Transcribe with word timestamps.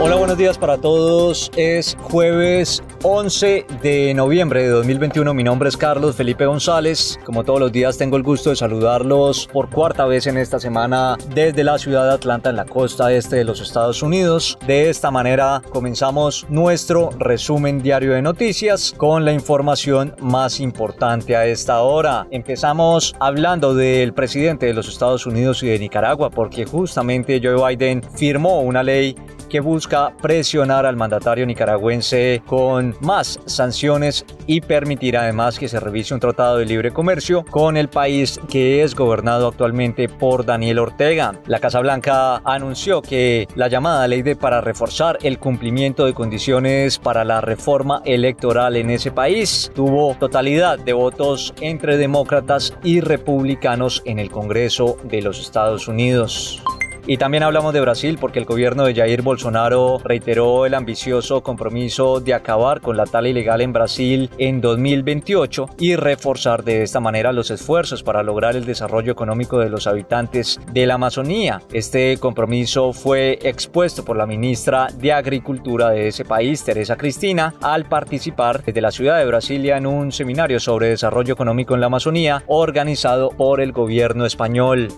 Hola, 0.00 0.16
buenos 0.16 0.38
días 0.38 0.56
para 0.58 0.78
todos. 0.78 1.50
Es 1.56 1.96
jueves 2.02 2.82
11 3.04 3.64
de 3.80 4.12
noviembre 4.12 4.64
de 4.64 4.70
2021. 4.70 5.32
Mi 5.32 5.44
nombre 5.44 5.68
es 5.68 5.76
Carlos 5.76 6.16
Felipe 6.16 6.46
González. 6.46 7.16
Como 7.24 7.44
todos 7.44 7.60
los 7.60 7.70
días 7.70 7.96
tengo 7.96 8.16
el 8.16 8.24
gusto 8.24 8.50
de 8.50 8.56
saludarlos 8.56 9.48
por 9.52 9.70
cuarta 9.70 10.04
vez 10.04 10.26
en 10.26 10.36
esta 10.36 10.58
semana 10.58 11.16
desde 11.32 11.62
la 11.62 11.78
ciudad 11.78 12.08
de 12.08 12.14
Atlanta 12.14 12.50
en 12.50 12.56
la 12.56 12.64
costa 12.64 13.12
este 13.12 13.36
de 13.36 13.44
los 13.44 13.60
Estados 13.60 14.02
Unidos. 14.02 14.58
De 14.66 14.90
esta 14.90 15.12
manera 15.12 15.62
comenzamos 15.70 16.44
nuestro 16.48 17.10
resumen 17.20 17.80
diario 17.82 18.14
de 18.14 18.22
noticias 18.22 18.92
con 18.96 19.24
la 19.24 19.32
información 19.32 20.16
más 20.20 20.58
importante 20.58 21.36
a 21.36 21.46
esta 21.46 21.82
hora. 21.82 22.26
Empezamos 22.32 23.14
hablando 23.20 23.74
del 23.74 24.12
presidente 24.12 24.66
de 24.66 24.74
los 24.74 24.88
Estados 24.88 25.24
Unidos 25.24 25.62
y 25.62 25.68
de 25.68 25.78
Nicaragua 25.78 26.30
porque 26.30 26.64
justamente 26.64 27.40
Joe 27.40 27.76
Biden 27.76 28.02
firmó 28.02 28.60
una 28.62 28.82
ley 28.82 29.14
que 29.48 29.60
busca 29.60 30.12
presionar 30.20 30.84
al 30.84 30.96
mandatario 30.96 31.46
nicaragüense 31.46 32.42
con 32.46 32.87
más 33.00 33.40
sanciones 33.46 34.24
y 34.46 34.60
permitir 34.60 35.16
además 35.16 35.58
que 35.58 35.68
se 35.68 35.80
revise 35.80 36.14
un 36.14 36.20
tratado 36.20 36.58
de 36.58 36.66
libre 36.66 36.92
comercio 36.92 37.44
con 37.44 37.76
el 37.76 37.88
país 37.88 38.40
que 38.48 38.82
es 38.82 38.94
gobernado 38.94 39.48
actualmente 39.48 40.08
por 40.08 40.44
Daniel 40.44 40.78
Ortega. 40.78 41.40
La 41.46 41.60
Casa 41.60 41.80
Blanca 41.80 42.40
anunció 42.44 43.02
que 43.02 43.48
la 43.54 43.68
llamada 43.68 44.06
ley 44.08 44.22
de 44.22 44.36
para 44.36 44.60
reforzar 44.60 45.18
el 45.22 45.38
cumplimiento 45.38 46.06
de 46.06 46.14
condiciones 46.14 46.98
para 46.98 47.24
la 47.24 47.40
reforma 47.40 48.02
electoral 48.04 48.76
en 48.76 48.90
ese 48.90 49.10
país 49.10 49.70
tuvo 49.74 50.14
totalidad 50.14 50.78
de 50.78 50.92
votos 50.92 51.54
entre 51.60 51.96
demócratas 51.96 52.74
y 52.82 53.00
republicanos 53.00 54.02
en 54.04 54.18
el 54.18 54.30
Congreso 54.30 54.96
de 55.04 55.22
los 55.22 55.40
Estados 55.40 55.88
Unidos. 55.88 56.62
Y 57.10 57.16
también 57.16 57.42
hablamos 57.42 57.72
de 57.72 57.80
Brasil 57.80 58.18
porque 58.20 58.38
el 58.38 58.44
gobierno 58.44 58.84
de 58.84 58.94
Jair 58.94 59.22
Bolsonaro 59.22 59.96
reiteró 60.04 60.66
el 60.66 60.74
ambicioso 60.74 61.42
compromiso 61.42 62.20
de 62.20 62.34
acabar 62.34 62.82
con 62.82 62.98
la 62.98 63.06
tala 63.06 63.30
ilegal 63.30 63.62
en 63.62 63.72
Brasil 63.72 64.28
en 64.36 64.60
2028 64.60 65.70
y 65.78 65.96
reforzar 65.96 66.64
de 66.64 66.82
esta 66.82 67.00
manera 67.00 67.32
los 67.32 67.50
esfuerzos 67.50 68.02
para 68.02 68.22
lograr 68.22 68.56
el 68.56 68.66
desarrollo 68.66 69.10
económico 69.10 69.58
de 69.58 69.70
los 69.70 69.86
habitantes 69.86 70.60
de 70.70 70.84
la 70.84 70.96
Amazonía. 70.96 71.62
Este 71.72 72.18
compromiso 72.18 72.92
fue 72.92 73.38
expuesto 73.40 74.04
por 74.04 74.18
la 74.18 74.26
ministra 74.26 74.88
de 74.94 75.14
Agricultura 75.14 75.88
de 75.88 76.08
ese 76.08 76.26
país, 76.26 76.62
Teresa 76.62 76.96
Cristina, 76.96 77.54
al 77.62 77.86
participar 77.86 78.62
desde 78.62 78.82
la 78.82 78.90
ciudad 78.90 79.16
de 79.16 79.24
Brasilia 79.24 79.78
en 79.78 79.86
un 79.86 80.12
seminario 80.12 80.60
sobre 80.60 80.88
desarrollo 80.88 81.32
económico 81.32 81.72
en 81.72 81.80
la 81.80 81.86
Amazonía 81.86 82.42
organizado 82.48 83.30
por 83.30 83.62
el 83.62 83.72
gobierno 83.72 84.26
español. 84.26 84.88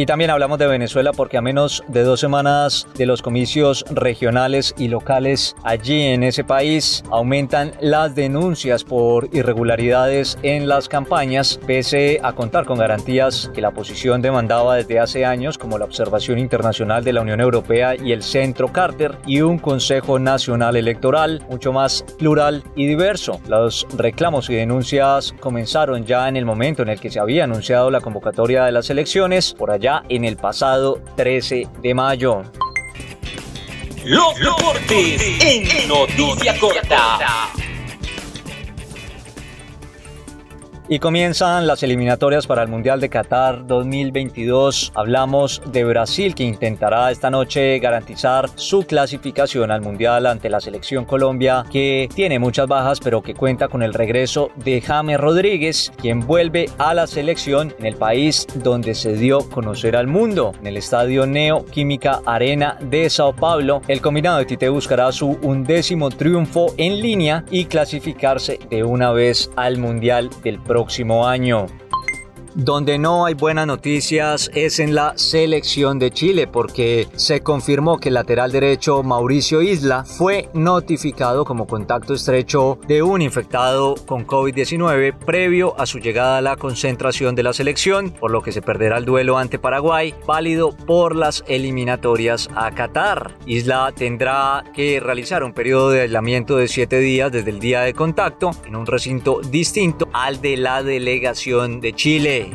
Y 0.00 0.06
también 0.06 0.30
hablamos 0.30 0.58
de 0.58 0.66
Venezuela 0.66 1.12
porque 1.12 1.36
a 1.36 1.42
menos 1.42 1.84
de 1.86 2.04
dos 2.04 2.20
semanas 2.20 2.86
de 2.94 3.04
los 3.04 3.20
comicios 3.20 3.84
regionales 3.90 4.74
y 4.78 4.88
locales 4.88 5.54
allí 5.62 6.04
en 6.04 6.22
ese 6.22 6.42
país 6.42 7.04
aumentan 7.10 7.72
las 7.82 8.14
denuncias 8.14 8.82
por 8.82 9.28
irregularidades 9.34 10.38
en 10.42 10.68
las 10.68 10.88
campañas, 10.88 11.60
pese 11.66 12.18
a 12.22 12.32
contar 12.32 12.64
con 12.64 12.78
garantías 12.78 13.50
que 13.52 13.60
la 13.60 13.68
oposición 13.68 14.22
demandaba 14.22 14.76
desde 14.76 15.00
hace 15.00 15.26
años, 15.26 15.58
como 15.58 15.76
la 15.76 15.84
observación 15.84 16.38
internacional 16.38 17.04
de 17.04 17.12
la 17.12 17.20
Unión 17.20 17.42
Europea 17.42 17.94
y 17.94 18.12
el 18.12 18.22
Centro 18.22 18.72
Carter, 18.72 19.18
y 19.26 19.42
un 19.42 19.58
Consejo 19.58 20.18
Nacional 20.18 20.76
Electoral 20.76 21.44
mucho 21.50 21.74
más 21.74 22.06
plural 22.18 22.64
y 22.74 22.86
diverso. 22.86 23.38
Los 23.48 23.86
reclamos 23.98 24.48
y 24.48 24.54
denuncias 24.54 25.34
comenzaron 25.40 26.06
ya 26.06 26.26
en 26.26 26.38
el 26.38 26.46
momento 26.46 26.80
en 26.80 26.88
el 26.88 26.98
que 26.98 27.10
se 27.10 27.20
había 27.20 27.44
anunciado 27.44 27.90
la 27.90 28.00
convocatoria 28.00 28.64
de 28.64 28.72
las 28.72 28.88
elecciones 28.88 29.52
por 29.52 29.70
en 30.08 30.24
el 30.24 30.36
pasado 30.36 31.00
13 31.16 31.68
de 31.82 31.94
mayo. 31.94 32.42
Los 34.04 34.34
deportes 34.38 35.20
en 35.40 35.88
noticia 35.88 36.58
corta. 36.58 37.50
Y 40.92 40.98
comienzan 40.98 41.68
las 41.68 41.84
eliminatorias 41.84 42.48
para 42.48 42.64
el 42.64 42.68
Mundial 42.68 42.98
de 42.98 43.08
Qatar 43.08 43.64
2022. 43.64 44.90
Hablamos 44.96 45.62
de 45.66 45.84
Brasil 45.84 46.34
que 46.34 46.42
intentará 46.42 47.12
esta 47.12 47.30
noche 47.30 47.78
garantizar 47.78 48.50
su 48.56 48.82
clasificación 48.82 49.70
al 49.70 49.82
Mundial 49.82 50.26
ante 50.26 50.50
la 50.50 50.58
selección 50.58 51.04
Colombia 51.04 51.64
que 51.70 52.08
tiene 52.12 52.40
muchas 52.40 52.66
bajas 52.66 52.98
pero 52.98 53.22
que 53.22 53.34
cuenta 53.34 53.68
con 53.68 53.84
el 53.84 53.94
regreso 53.94 54.50
de 54.56 54.80
James 54.80 55.20
Rodríguez 55.20 55.92
quien 55.96 56.26
vuelve 56.26 56.68
a 56.78 56.92
la 56.92 57.06
selección 57.06 57.72
en 57.78 57.86
el 57.86 57.94
país 57.94 58.48
donde 58.56 58.96
se 58.96 59.12
dio 59.12 59.48
conocer 59.48 59.94
al 59.94 60.08
mundo. 60.08 60.54
En 60.58 60.66
el 60.66 60.76
estadio 60.76 61.24
Neo 61.24 61.66
Química 61.66 62.20
Arena 62.26 62.76
de 62.80 63.08
Sao 63.10 63.32
Paulo 63.32 63.80
el 63.86 64.00
combinado 64.00 64.38
de 64.38 64.46
Tite 64.46 64.68
buscará 64.68 65.12
su 65.12 65.38
undécimo 65.40 66.10
triunfo 66.10 66.74
en 66.78 67.00
línea 67.00 67.44
y 67.48 67.66
clasificarse 67.66 68.58
de 68.68 68.82
una 68.82 69.12
vez 69.12 69.52
al 69.54 69.78
Mundial 69.78 70.30
del 70.42 70.58
próximo 70.58 70.79
próximo 70.80 71.26
año. 71.26 71.66
Donde 72.54 72.98
no 72.98 73.26
hay 73.26 73.34
buenas 73.34 73.66
noticias 73.66 74.50
es 74.52 74.80
en 74.80 74.94
la 74.94 75.12
selección 75.16 76.00
de 76.00 76.10
Chile 76.10 76.48
porque 76.48 77.06
se 77.14 77.42
confirmó 77.42 77.98
que 77.98 78.08
el 78.08 78.14
lateral 78.14 78.50
derecho 78.50 79.04
Mauricio 79.04 79.62
Isla 79.62 80.04
fue 80.04 80.48
notificado 80.52 81.44
como 81.44 81.68
contacto 81.68 82.12
estrecho 82.12 82.78
de 82.88 83.04
un 83.04 83.22
infectado 83.22 83.94
con 84.04 84.26
COVID-19 84.26 85.16
previo 85.16 85.78
a 85.78 85.86
su 85.86 86.00
llegada 86.00 86.38
a 86.38 86.42
la 86.42 86.56
concentración 86.56 87.36
de 87.36 87.44
la 87.44 87.52
selección, 87.52 88.10
por 88.10 88.32
lo 88.32 88.42
que 88.42 88.50
se 88.50 88.62
perderá 88.62 88.98
el 88.98 89.04
duelo 89.04 89.38
ante 89.38 89.60
Paraguay, 89.60 90.12
válido 90.26 90.72
por 90.72 91.14
las 91.14 91.44
eliminatorias 91.46 92.50
a 92.56 92.72
Qatar. 92.72 93.36
Isla 93.46 93.92
tendrá 93.94 94.64
que 94.74 94.98
realizar 94.98 95.44
un 95.44 95.52
periodo 95.52 95.90
de 95.90 96.00
aislamiento 96.00 96.56
de 96.56 96.66
7 96.66 96.98
días 96.98 97.30
desde 97.30 97.50
el 97.50 97.60
día 97.60 97.82
de 97.82 97.94
contacto 97.94 98.50
en 98.66 98.74
un 98.74 98.86
recinto 98.86 99.40
distinto 99.40 100.08
al 100.12 100.40
de 100.40 100.56
la 100.56 100.82
delegación 100.82 101.80
de 101.80 101.92
Chile. 101.92 102.50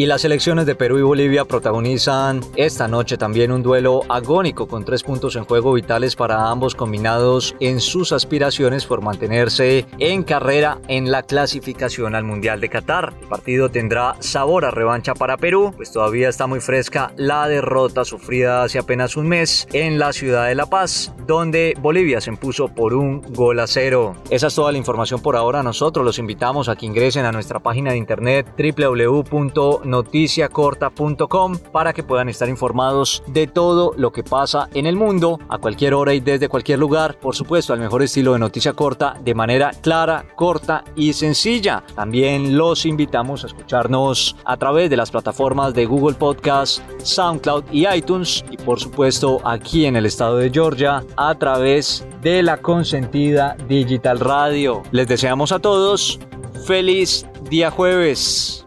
Y 0.00 0.06
las 0.06 0.24
elecciones 0.24 0.64
de 0.64 0.74
Perú 0.74 0.98
y 0.98 1.02
Bolivia 1.02 1.44
protagonizan 1.44 2.40
esta 2.56 2.88
noche 2.88 3.18
también 3.18 3.52
un 3.52 3.62
duelo 3.62 4.00
agónico 4.08 4.66
con 4.66 4.82
tres 4.82 5.02
puntos 5.02 5.36
en 5.36 5.44
juego 5.44 5.74
vitales 5.74 6.16
para 6.16 6.48
ambos 6.48 6.74
combinados 6.74 7.54
en 7.60 7.80
sus 7.80 8.10
aspiraciones 8.12 8.86
por 8.86 9.02
mantenerse 9.02 9.84
en 9.98 10.22
carrera 10.22 10.78
en 10.88 11.10
la 11.10 11.22
clasificación 11.22 12.14
al 12.14 12.24
Mundial 12.24 12.62
de 12.62 12.70
Qatar. 12.70 13.12
El 13.20 13.28
partido 13.28 13.68
tendrá 13.68 14.16
sabor 14.20 14.64
a 14.64 14.70
revancha 14.70 15.12
para 15.12 15.36
Perú, 15.36 15.74
pues 15.76 15.92
todavía 15.92 16.30
está 16.30 16.46
muy 16.46 16.60
fresca 16.60 17.12
la 17.18 17.46
derrota 17.46 18.06
sufrida 18.06 18.62
hace 18.62 18.78
apenas 18.78 19.18
un 19.18 19.28
mes 19.28 19.68
en 19.74 19.98
la 19.98 20.14
ciudad 20.14 20.46
de 20.46 20.54
La 20.54 20.64
Paz, 20.64 21.12
donde 21.26 21.74
Bolivia 21.78 22.22
se 22.22 22.30
impuso 22.30 22.68
por 22.68 22.94
un 22.94 23.20
gol 23.34 23.60
a 23.60 23.66
cero. 23.66 24.16
Esa 24.30 24.46
es 24.46 24.54
toda 24.54 24.72
la 24.72 24.78
información 24.78 25.20
por 25.20 25.36
ahora. 25.36 25.62
Nosotros 25.62 26.06
los 26.06 26.18
invitamos 26.18 26.70
a 26.70 26.76
que 26.76 26.86
ingresen 26.86 27.26
a 27.26 27.32
nuestra 27.32 27.60
página 27.60 27.90
de 27.90 27.98
internet 27.98 28.46
www 28.56 29.89
noticiacorta.com 29.90 31.58
para 31.72 31.92
que 31.92 32.02
puedan 32.02 32.28
estar 32.28 32.48
informados 32.48 33.22
de 33.26 33.46
todo 33.46 33.92
lo 33.96 34.12
que 34.12 34.22
pasa 34.22 34.68
en 34.74 34.86
el 34.86 34.96
mundo 34.96 35.38
a 35.48 35.58
cualquier 35.58 35.94
hora 35.94 36.14
y 36.14 36.20
desde 36.20 36.48
cualquier 36.48 36.78
lugar. 36.78 37.18
Por 37.18 37.34
supuesto, 37.34 37.72
al 37.72 37.80
mejor 37.80 38.02
estilo 38.02 38.32
de 38.32 38.38
noticia 38.38 38.72
corta 38.72 39.16
de 39.22 39.34
manera 39.34 39.72
clara, 39.82 40.24
corta 40.36 40.84
y 40.96 41.12
sencilla. 41.12 41.84
También 41.94 42.56
los 42.56 42.86
invitamos 42.86 43.44
a 43.44 43.48
escucharnos 43.48 44.36
a 44.44 44.56
través 44.56 44.90
de 44.90 44.96
las 44.96 45.10
plataformas 45.10 45.74
de 45.74 45.86
Google 45.86 46.16
Podcast, 46.16 46.80
SoundCloud 47.02 47.64
y 47.72 47.86
iTunes 47.86 48.44
y 48.50 48.56
por 48.56 48.80
supuesto 48.80 49.40
aquí 49.44 49.86
en 49.86 49.96
el 49.96 50.06
estado 50.06 50.36
de 50.36 50.50
Georgia 50.50 51.04
a 51.16 51.34
través 51.34 52.06
de 52.22 52.42
la 52.42 52.58
consentida 52.58 53.56
Digital 53.68 54.20
Radio. 54.20 54.82
Les 54.92 55.08
deseamos 55.08 55.52
a 55.52 55.58
todos 55.58 56.20
feliz 56.66 57.26
día 57.48 57.70
jueves. 57.70 58.66